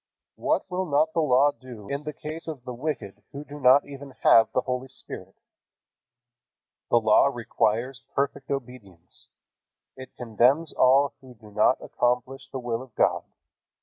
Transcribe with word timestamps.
What 0.35 0.65
will 0.67 0.87
not 0.87 1.13
the 1.13 1.21
Law 1.21 1.51
do 1.51 1.87
in 1.87 2.05
the 2.05 2.11
case 2.11 2.47
of 2.47 2.63
the 2.63 2.73
wicked 2.73 3.21
who 3.33 3.43
do 3.45 3.59
not 3.59 3.85
even 3.85 4.15
have 4.23 4.51
the 4.51 4.61
Holy 4.61 4.87
Spirit? 4.87 5.35
The 6.89 6.99
Law 6.99 7.27
requires 7.27 8.01
perfect 8.15 8.49
obedience. 8.49 9.29
It 9.95 10.17
condemns 10.17 10.73
all 10.73 11.13
who 11.21 11.35
do 11.35 11.51
not 11.51 11.83
accomplish 11.83 12.49
the 12.51 12.57
will 12.57 12.81
of 12.81 12.95
God. 12.95 13.25